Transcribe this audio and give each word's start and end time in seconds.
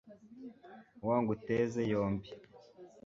wa 1.07 1.15
nguteze 1.21 1.81
yombi 1.91 2.29